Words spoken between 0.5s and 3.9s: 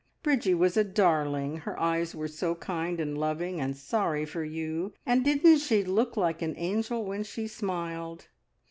was a darling; her eyes were so kind and loving and